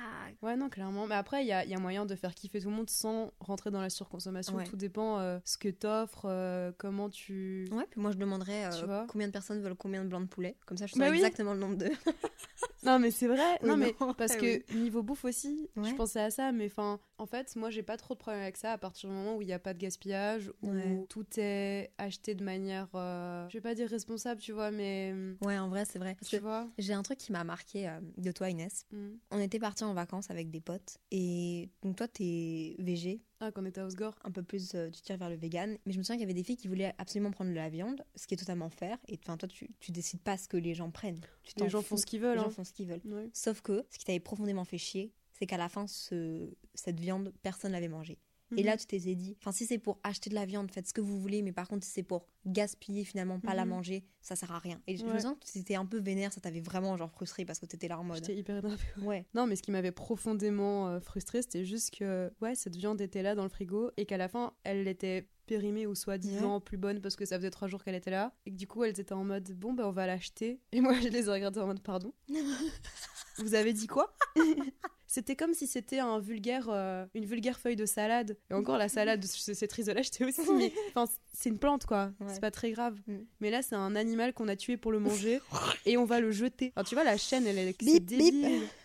[0.42, 1.06] Ouais, non, clairement.
[1.08, 3.32] Mais après, il y a, y a moyen de faire kiffer tout le monde sans
[3.40, 4.56] rentrer dans la surconsommation.
[4.56, 4.64] Ouais.
[4.64, 7.68] Tout dépend euh, ce que t'offres, euh, comment tu.
[7.72, 10.24] Ouais, puis moi je demanderais euh, Tu vois combien de personnes veulent combien de blancs
[10.24, 10.58] de poulet.
[10.66, 11.18] Comme ça je Bah sais oui.
[11.18, 11.90] exactement le nombre de.
[12.84, 13.58] Non, mais c'est vrai.
[13.64, 15.90] Oui, non, mais non, parce ouais, que niveau bouffe aussi, Ouais.
[15.90, 16.52] je pensais à ça.
[16.52, 19.16] Mais enfin, en fait, moi, j'ai pas trop de problème avec ça à partir du
[19.16, 21.06] moment où il n'y a pas de gaspillage, où Ouais.
[21.10, 22.88] tout est acheté de manière.
[22.96, 25.14] euh, je vais pas dire responsable, tu vois, mais.
[25.42, 26.18] Ouais, en vrai c'est vrai.
[26.26, 28.86] Tu vois j'ai un truc qui m'a marqué euh, de toi Inès.
[28.92, 29.08] Mm.
[29.32, 33.62] On était partis en vacances avec des potes et donc toi t'es végé, Ah, quand
[33.62, 34.16] on était à Osgore.
[34.24, 35.78] un peu plus euh, tu tires vers le vegan.
[35.86, 37.70] Mais je me souviens qu'il y avait des filles qui voulaient absolument prendre de la
[37.70, 38.98] viande, ce qui est totalement fair.
[39.08, 41.22] Et enfin toi tu, tu décides pas ce que les gens prennent.
[41.44, 41.90] Tu Les t'en gens fous.
[41.90, 42.36] font ce qu'ils veulent.
[42.36, 42.52] Les gens hein.
[42.52, 43.02] font ce qu'ils veulent.
[43.06, 43.30] Ouais.
[43.34, 46.50] Sauf que ce qui t'avait profondément fait chier, c'est qu'à la fin ce...
[46.74, 48.18] cette viande personne l'avait mangée.
[48.58, 48.66] Et Mhm.
[48.68, 51.02] là, tu t'es dit, enfin, si c'est pour acheter de la viande, faites ce que
[51.02, 53.70] vous voulez, mais par contre, si c'est pour gaspiller, finalement, pas la Mhm.
[53.72, 54.80] manger, ça sert à rien.
[54.86, 57.58] Et je me sens que c'était un peu vénère, ça t'avait vraiment, genre, frustré parce
[57.60, 58.18] que t'étais là en mode.
[58.18, 58.84] J'étais hyper énervée.
[59.02, 59.26] Ouais.
[59.34, 63.24] Non, mais ce qui m'avait profondément euh, frustrée, c'était juste que ouais, cette viande était
[63.24, 67.02] là dans le frigo et qu'à la fin, elle était périmée ou soi-disant plus bonne
[67.02, 69.14] parce que ça faisait trois jours qu'elle était là et que du coup, elles étaient
[69.14, 70.62] en mode bon, ben on va l'acheter.
[70.72, 72.14] Et moi, je les ai regardées en mode pardon.
[73.40, 74.16] Vous avez dit quoi?
[75.16, 78.36] C'était comme si c'était un vulgaire, euh, une vulgaire feuille de salade.
[78.50, 82.12] Et encore, la salade, c'est de l'acheter aussi, mais enfin, c'est une plante, quoi.
[82.20, 82.34] Ouais.
[82.34, 83.00] C'est pas très grave.
[83.08, 83.20] Mm.
[83.40, 85.40] Mais là, c'est un animal qu'on a tué pour le manger
[85.86, 86.74] et on va le jeter.
[86.76, 88.36] Enfin, tu vois, la chaîne, elle est Bip, bip.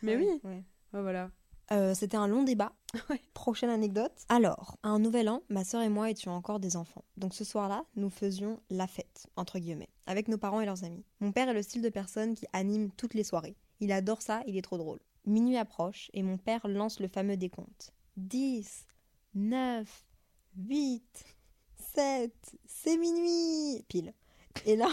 [0.02, 0.62] Mais oui, ouais.
[0.92, 1.32] Voilà.
[1.72, 2.72] Euh, c'était un long débat.
[3.10, 3.20] Ouais.
[3.34, 4.12] Prochaine anecdote.
[4.28, 7.04] Alors, à un nouvel an, ma sœur et moi étions encore des enfants.
[7.16, 11.04] Donc ce soir-là, nous faisions la fête, entre guillemets, avec nos parents et leurs amis.
[11.18, 13.56] Mon père est le style de personne qui anime toutes les soirées.
[13.80, 15.00] Il adore ça, il est trop drôle.
[15.26, 17.92] Minuit approche et mon père lance le fameux décompte.
[18.16, 18.86] 10,
[19.34, 20.04] 9,
[20.56, 21.24] 8,
[21.94, 22.32] 7,
[22.66, 24.14] c'est minuit Pile.
[24.66, 24.90] Et là,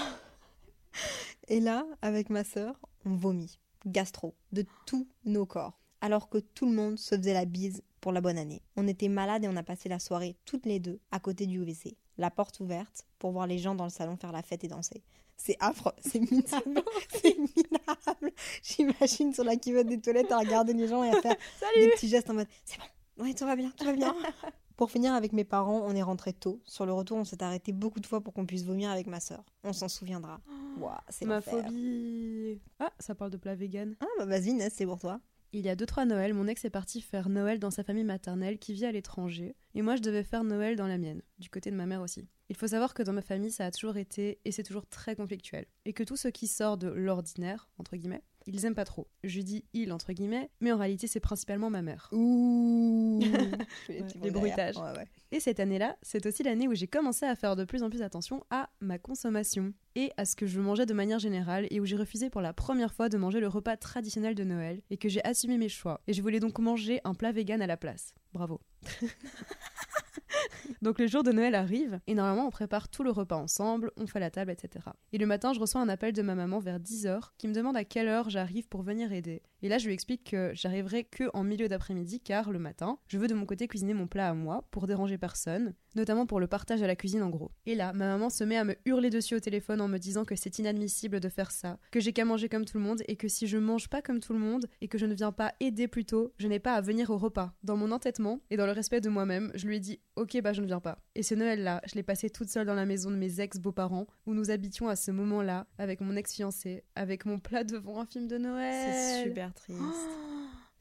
[1.47, 3.59] et là, avec ma sœur, on vomit.
[3.85, 5.79] Gastro, de tous nos corps.
[6.01, 8.61] Alors que tout le monde se faisait la bise pour la bonne année.
[8.75, 11.59] On était malades et on a passé la soirée toutes les deux à côté du
[11.59, 14.67] WC, la porte ouverte pour voir les gens dans le salon faire la fête et
[14.67, 15.03] danser.
[15.37, 18.33] C'est affreux, c'est minable, c'est minable.
[18.63, 21.35] J'imagine sur la cuvette des toilettes à regarder les gens et à faire
[21.75, 24.15] des petits gestes en mode c'est bon, ouais, tout va bien, tout va bien.
[24.77, 26.61] Pour finir avec mes parents, on est rentré tôt.
[26.63, 29.19] Sur le retour, on s'est arrêté beaucoup de fois pour qu'on puisse vomir avec ma
[29.19, 29.43] sœur.
[29.63, 30.39] On s'en souviendra.
[30.79, 32.61] Ouah, c'est Ma phobie.
[32.79, 33.95] Ah, ça parle de plat vegan.
[33.99, 35.19] Ah bah vas-y Inès, c'est pour toi.
[35.53, 38.59] Il y a 2-3 Noël, mon ex est parti faire Noël dans sa famille maternelle
[38.59, 41.71] qui vit à l'étranger, et moi je devais faire Noël dans la mienne, du côté
[41.71, 42.27] de ma mère aussi.
[42.49, 45.15] Il faut savoir que dans ma famille ça a toujours été, et c'est toujours très
[45.15, 49.07] conflictuel, et que tout ce qui sort de l'ordinaire, entre guillemets, ils aiment pas trop.
[49.23, 52.09] Je dis il, entre guillemets, mais en réalité c'est principalement ma mère.
[52.11, 53.19] Ouh
[53.89, 54.77] les bruitages.
[54.77, 55.07] Ouais, ouais.
[55.31, 58.01] Et cette année-là, c'est aussi l'année où j'ai commencé à faire de plus en plus
[58.01, 61.85] attention à ma consommation et à ce que je mangeais de manière générale et où
[61.85, 65.09] j'ai refusé pour la première fois de manger le repas traditionnel de Noël et que
[65.09, 66.01] j'ai assumé mes choix.
[66.07, 68.13] Et je voulais donc manger un plat vegan à la place.
[68.33, 68.61] Bravo.
[70.81, 74.07] Donc le jour de Noël arrive et normalement on prépare tout le repas ensemble, on
[74.07, 74.85] fait la table, etc.
[75.13, 77.77] Et le matin je reçois un appel de ma maman vers 10h qui me demande
[77.77, 79.41] à quelle heure j'arrive pour venir aider.
[79.61, 83.17] Et là je lui explique que j'arriverai que en milieu d'après-midi car le matin je
[83.17, 86.47] veux de mon côté cuisiner mon plat à moi pour déranger personne, notamment pour le
[86.47, 87.51] partage à la cuisine en gros.
[87.65, 90.23] Et là ma maman se met à me hurler dessus au téléphone en me disant
[90.23, 93.15] que c'est inadmissible de faire ça, que j'ai qu'à manger comme tout le monde et
[93.15, 95.53] que si je mange pas comme tout le monde et que je ne viens pas
[95.59, 97.53] aider plus tôt, je n'ai pas à venir au repas.
[97.63, 100.53] Dans mon entêtement et dans le respect de moi-même, je lui ai dit ok bah
[100.53, 100.99] je ne viens pas.
[101.15, 104.33] Et ce Noël-là, je l'ai passé toute seule dans la maison de mes ex-beaux-parents où
[104.33, 108.37] nous habitions à ce moment-là avec mon ex-fiancé, avec mon plat devant un film de
[108.37, 108.93] Noël.
[108.93, 109.79] C'est super triste.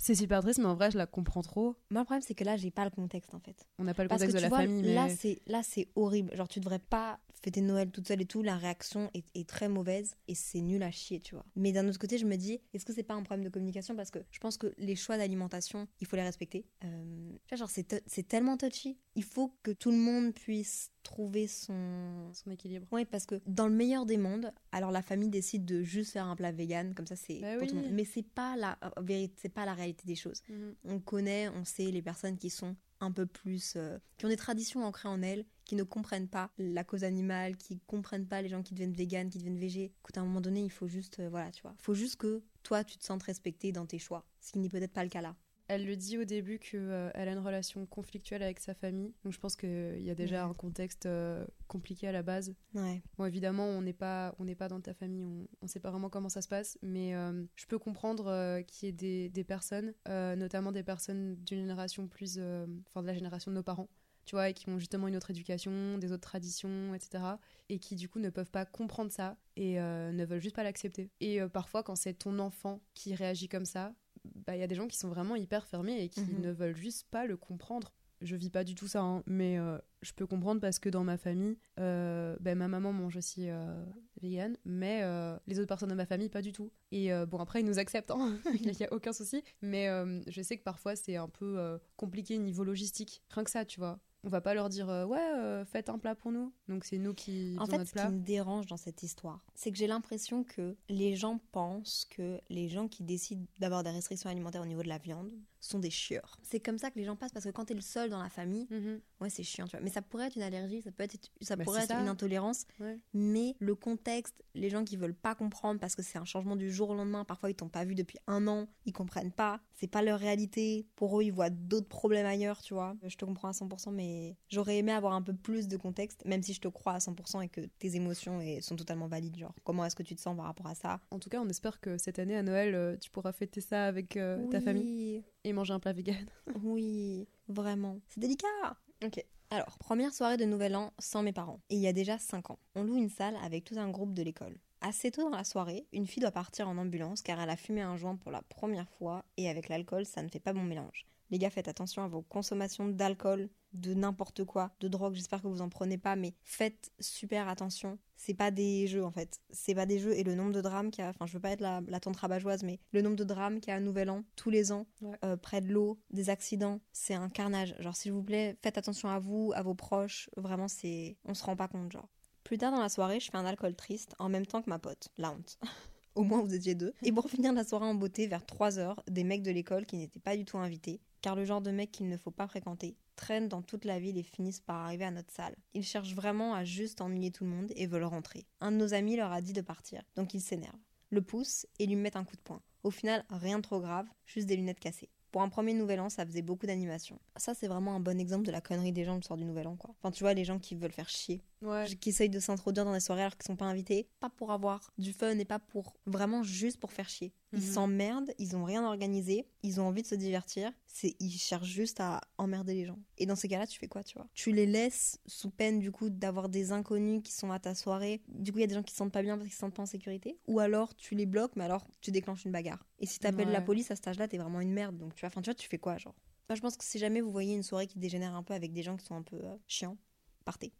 [0.07, 1.75] C'est super triste, mais en vrai, je la comprends trop.
[1.91, 3.67] Moi, le problème, c'est que là, j'ai pas le contexte en fait.
[3.77, 5.43] On n'a pas le Parce contexte que de tu la vois, famille, mais là, c'est
[5.49, 6.33] là, c'est horrible.
[6.37, 8.41] Genre, tu devrais pas fêter Noël toute seule et tout.
[8.41, 11.45] La réaction est, est très mauvaise et c'est nul à chier, tu vois.
[11.57, 13.97] Mais d'un autre côté, je me dis, est-ce que c'est pas un problème de communication?
[13.97, 16.67] Parce que je pense que les choix d'alimentation, il faut les respecter.
[16.85, 19.01] Euh, genre, c'est c'est tellement touchy.
[19.17, 22.87] Il faut que tout le monde puisse trouver son son équilibre.
[22.93, 26.27] Oui, parce que dans le meilleur des mondes, alors la famille décide de juste faire
[26.27, 27.69] un plat vegan, comme ça c'est Bah pour oui.
[27.69, 27.91] tout le monde.
[27.93, 30.43] Mais c'est pas la euh, vérité, c'est pas la réalité des choses.
[30.85, 34.37] On connaît, on sait les personnes qui sont un peu plus, euh, qui ont des
[34.37, 38.49] traditions ancrées en elles, qui ne comprennent pas la cause animale, qui comprennent pas les
[38.49, 39.93] gens qui deviennent véganes, qui deviennent végés.
[40.01, 42.43] Écoute, à un moment donné, il faut juste, euh, voilà, tu vois, faut juste que
[42.63, 45.21] toi tu te sentes respecté dans tes choix, ce qui n'est peut-être pas le cas
[45.23, 45.37] là.
[45.69, 49.13] Elle le dit au début qu'elle a une relation conflictuelle avec sa famille.
[49.25, 50.51] Donc je pense qu'il y a déjà Ouais.
[50.51, 52.55] un contexte euh, compliqué à la base.
[52.75, 53.03] Ouais.
[53.19, 55.91] Bon, évidemment, on n'est pas, on n'est pas dans ta famille, on ne sait pas
[55.91, 59.29] vraiment comment ça se passe, mais euh, je peux comprendre euh, qu'il y ait des,
[59.29, 63.57] des personnes, euh, notamment des personnes d'une génération plus, euh, enfin de la génération de
[63.57, 63.89] nos parents,
[64.25, 67.25] tu vois, et qui ont justement une autre éducation, des autres traditions, etc.,
[67.69, 70.65] et qui du coup ne peuvent pas comprendre ça et euh, ne veulent juste pas
[70.65, 71.11] l'accepter.
[71.21, 73.95] Et euh, parfois, quand c'est ton enfant qui réagit comme ça,
[74.35, 76.41] bah, il y a des gens qui sont vraiment hyper fermés et qui Mhm.
[76.41, 77.93] ne veulent juste pas le comprendre.
[78.23, 81.05] Je vis pas du tout ça, hein, mais euh, je peux comprendre parce que dans
[81.05, 83.85] ma famille, euh, ben, ma maman mange aussi euh,
[84.23, 85.03] vegan, mais
[85.47, 86.73] les autres personnes de ma famille, pas du tout.
[86.93, 89.89] Et bon, après, ils nous acceptent, hein, il n'y a aucun souci, mais
[90.29, 93.23] je sais que parfois c'est un peu compliqué niveau logistique.
[93.29, 93.99] Rien que ça, tu vois.
[94.27, 96.53] On va pas leur dire, euh, ouais, euh, faites un plat pour nous.
[96.69, 99.71] Donc c'est nous qui En fait, notre ce qui me dérange dans cette histoire, c'est
[99.71, 104.29] que j'ai l'impression que les gens pensent que les gens qui décident d'avoir des restrictions
[104.29, 105.31] alimentaires au niveau de la viande
[105.67, 106.39] sont des chieurs.
[106.43, 108.29] C'est comme ça que les gens passent parce que quand t'es le seul dans la
[108.31, 109.01] famille, Mhm.
[109.21, 109.81] ouais, c'est chiant, tu vois.
[109.81, 112.01] Mais ça pourrait être une allergie, ça peut être, ça Bah, pourrait être ça.
[112.01, 112.65] une intolérance.
[112.81, 112.99] Ouais.
[113.15, 116.71] Mais le contexte, les gens qui veulent pas comprendre parce que c'est un changement du
[116.73, 119.87] jour au lendemain, parfois ils t'ont pas vu depuis un an, ils comprennent pas, c'est
[119.89, 120.87] pas leur réalité.
[120.97, 122.97] Pour eux, ils voient d'autres problèmes ailleurs, tu vois.
[123.05, 126.43] Je te comprends à 100%, mais j'aurais aimé avoir un peu plus de contexte, même
[126.43, 129.37] si je te crois à 100% et que tes émotions sont totalement valides.
[129.37, 131.01] Genre, comment est-ce que tu te sens par rapport à ça?
[131.11, 133.85] En tout cas, on espère que cette année à Noël, euh, tu pourras fêter ça
[133.87, 136.27] avec euh, ta famille et manger un plat vegan.
[136.63, 138.01] Oui, vraiment.
[138.09, 138.77] C'est délicat.
[139.05, 139.25] Ok.
[139.51, 141.61] Alors, première soirée de Nouvel An sans mes parents.
[141.71, 142.59] Et il y a déjà 5 ans.
[142.75, 144.59] On loue une salle avec tout un groupe de l'école.
[144.81, 147.81] Assez tôt dans la soirée, une fille doit partir en ambulance car elle a fumé
[147.81, 151.07] un joint pour la première fois et avec l'alcool, ça ne fait pas bon mélange.
[151.31, 153.49] Les gars, faites attention à vos consommations d'alcool,
[153.81, 157.99] de n'importe quoi, de drogue, j'espère que vous en prenez pas, mais faites super attention.
[158.17, 159.41] C'est pas des jeux en fait.
[159.51, 161.41] C'est pas des jeux et le nombre de drames qu'il y a, enfin je veux
[161.41, 162.17] pas être la, la tante
[162.63, 165.17] mais le nombre de drames qu'il y a à Nouvel An tous les ans, Ouais.
[165.25, 167.75] euh, près de l'eau, des accidents, c'est un carnage.
[167.79, 171.17] Genre s'il vous plaît, faites attention à vous, à vos proches, vraiment c'est...
[171.25, 172.09] On se rend pas compte genre.
[172.45, 174.79] Plus tard dans la soirée, je fais un alcool triste en même temps que ma
[174.79, 175.59] pote, la honte.
[176.15, 176.95] Au moins vous étiez deux.
[177.03, 180.21] Et pour finir la soirée en beauté, vers 3h, des mecs de l'école qui n'étaient
[180.21, 183.49] pas du tout invités, car le genre de mecs qu'il ne faut pas fréquenter, traînent
[183.49, 185.57] dans toute la ville et finissent par arriver à notre salle.
[185.75, 188.47] Ils cherchent vraiment à juste ennuyer tout le monde et veulent rentrer.
[188.61, 190.79] Un de nos amis leur a dit de partir, donc ils s'énervent,
[191.11, 192.63] le poussent et lui mettent un coup de poing.
[192.85, 195.09] Au final, rien de trop grave, juste des lunettes cassées.
[195.33, 197.19] pour un premier nouvel an, ça faisait beaucoup d'animation.
[197.37, 199.67] Ça, c'est vraiment un bon exemple de la connerie des gens le soir du nouvel
[199.67, 199.95] an, quoi.
[199.99, 201.85] Enfin, tu vois, les gens qui veulent faire chier, Ouais.
[202.01, 204.91] qui essayent de s'introduire dans des soirées alors qu'ils sont pas invités, pas pour avoir
[204.97, 207.35] du fun et pas pour vraiment juste pour faire chier.
[207.53, 207.73] Ils Mhm.
[207.73, 212.01] s'emmerdent, ils ont rien organisé, ils ont envie de se divertir, c'est ils cherchent juste
[212.01, 212.99] à emmerder les gens.
[213.19, 214.27] Et dans ces cas-là, tu fais quoi, tu vois?
[214.35, 218.21] Tu les laisses sous peine du coup d'avoir des inconnus qui sont à ta soirée.
[218.29, 219.61] Du coup, il y a des gens qui se sentent pas bien parce qu'ils se
[219.61, 222.85] sentent pas en sécurité, ou alors tu les bloques, mais alors tu déclenches une bagarre.
[222.99, 223.65] Et si t'appelles la Ouais.
[223.65, 224.99] police à cet âge-là, t'es vraiment une merde.
[224.99, 226.15] Donc tu vois, enfin tu vois, tu fais quoi, genre?
[226.49, 228.73] Moi, je pense que si jamais vous voyez une soirée qui dégénère un peu avec
[228.73, 229.97] des gens qui sont un peu euh, chiants,
[230.45, 230.73] partez.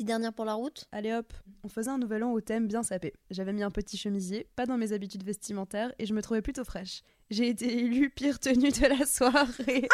[0.00, 0.86] Petite dernière pour la route?
[0.92, 1.30] Allez hop,
[1.62, 3.12] on faisait un nouvel an au thème bien sapé.
[3.28, 6.64] J'avais mis un petit chemisier, pas dans mes habitudes vestimentaires, et je me trouvais plutôt
[6.64, 7.02] fraîche.
[7.28, 9.86] J'ai été élue pire tenue de la soirée.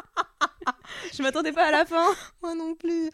[1.12, 2.06] je m'attendais pas à la fin.
[2.40, 3.10] Moi non plus.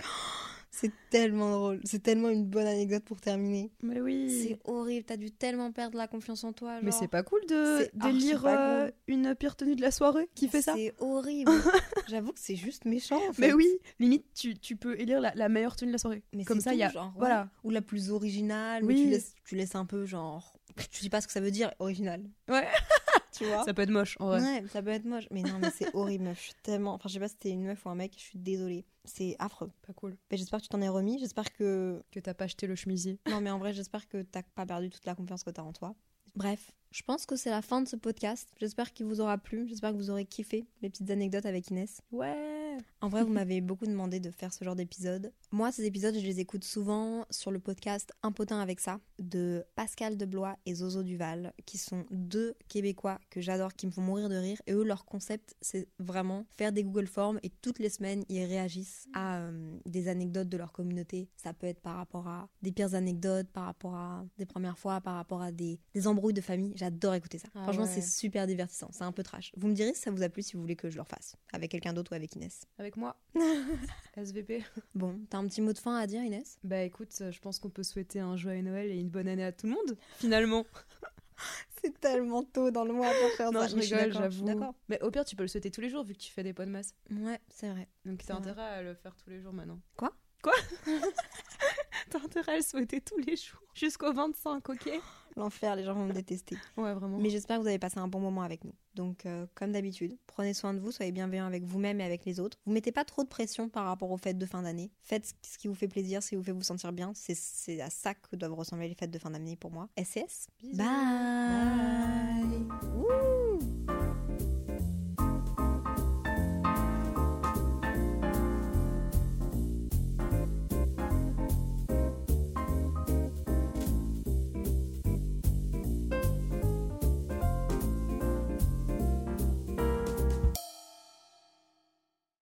[0.78, 1.80] C'est tellement drôle.
[1.84, 3.70] C'est tellement une bonne anecdote pour terminer.
[3.82, 4.42] Mais oui.
[4.46, 5.06] C'est horrible.
[5.06, 6.80] T'as dû tellement perdre la confiance en toi.
[6.82, 10.28] Mais c'est pas cool de archi d'élire pas euh, une pire tenue de la soirée
[10.34, 10.74] qui fait ça.
[10.74, 11.50] C'est horrible.
[12.08, 13.16] J'avoue que c'est juste méchant.
[13.16, 13.52] en Mais fait.
[13.54, 16.22] oui, limite tu, tu peux élire la, la meilleure tenue de la soirée.
[16.34, 17.20] Mais Comme ça, il y a genre, ouais.
[17.20, 17.48] voilà.
[17.64, 18.82] Ou la plus originale.
[18.84, 19.02] Mais Oui.
[19.04, 20.58] tu laisses, tu laisses un peu genre.
[20.90, 22.22] Tu dis pas ce que ça veut dire, original.
[22.50, 22.66] Ouais.
[23.36, 24.40] Tu vois Ça peut être moche en vrai.
[24.40, 25.26] Ouais, ça peut être moche.
[25.30, 26.38] Mais non, mais c'est horrible, meuf.
[26.38, 26.94] Je suis tellement.
[26.94, 28.84] Enfin, je sais pas si t'es une meuf ou un mec, je suis désolée.
[29.04, 29.70] C'est affreux.
[29.86, 30.16] Pas cool.
[30.30, 31.18] Mais j'espère que tu t'en es remis.
[31.18, 32.02] J'espère que.
[32.10, 33.18] Que t'as pas acheté le chemisier.
[33.28, 35.72] Non, mais en vrai, j'espère que t'as pas perdu toute la confiance que t'as en
[35.72, 35.94] toi.
[36.34, 38.48] Bref, je pense que c'est la fin de ce podcast.
[38.58, 39.66] J'espère qu'il vous aura plu.
[39.68, 42.00] J'espère que vous aurez kiffé les petites anecdotes avec Inès.
[42.12, 42.65] Ouais.
[43.00, 45.32] En vrai, vous m'avez beaucoup demandé de faire ce genre d'épisode.
[45.52, 49.64] Moi, ces épisodes, je les écoute souvent sur le podcast Un potin avec ça de
[49.74, 54.28] Pascal Deblois et Zozo Duval, qui sont deux Québécois que j'adore, qui me font mourir
[54.28, 54.60] de rire.
[54.66, 58.44] Et eux, leur concept, c'est vraiment faire des Google Forms et toutes les semaines, ils
[58.44, 61.28] réagissent à euh, des anecdotes de leur communauté.
[61.36, 65.00] Ça peut être par rapport à des pires anecdotes, par rapport à des premières fois,
[65.00, 66.72] par rapport à des, des embrouilles de famille.
[66.76, 67.48] J'adore écouter ça.
[67.54, 67.90] Ah Franchement, ouais.
[67.92, 68.88] c'est super divertissant.
[68.92, 69.52] C'est un peu trash.
[69.56, 71.36] Vous me direz si ça vous a plu, si vous voulez que je le refasse
[71.52, 72.65] avec quelqu'un d'autre ou avec Inès.
[72.78, 73.16] Avec moi.
[74.16, 74.64] SVP.
[74.94, 76.58] Bon, t'as un petit mot de fin à dire, Inès?
[76.62, 79.52] Bah écoute, je pense qu'on peut souhaiter un joyeux Noël et une bonne année à
[79.52, 80.66] tout le monde, finalement.
[81.82, 83.68] C'est tellement tôt dans le mois pour faire non, ça.
[83.68, 84.74] je rigole, j'avoue.
[84.88, 86.52] Mais au pire, tu peux le souhaiter tous les jours vu que tu fais des
[86.52, 86.94] pots de masse.
[87.10, 87.88] Ouais, c'est vrai.
[88.04, 89.78] Donc t'as intérêt à le faire tous les jours maintenant.
[89.96, 90.12] Quoi?
[90.42, 90.54] Quoi?
[92.10, 93.60] T'as intérêt à le souhaiter tous les jours.
[93.74, 94.90] Jusqu'au 25, ok?
[95.36, 96.56] L'enfer, les gens vont me détester.
[96.78, 97.18] Ouais, vraiment.
[97.18, 98.72] Mais j'espère que vous avez passé un bon moment avec nous.
[98.94, 102.40] Donc, euh, comme d'habitude, prenez soin de vous, soyez bienveillants avec vous-même et avec les
[102.40, 102.56] autres.
[102.64, 104.90] Vous mettez pas trop de pression par rapport aux fêtes de fin d'année.
[105.02, 107.12] Faites ce qui vous fait plaisir, ce qui vous fait vous sentir bien.
[107.14, 109.88] C'est- C'est à ça que doivent ressembler les fêtes de fin d'année pour moi.
[109.96, 110.78] SCS Bisous.
[110.78, 110.86] Bye.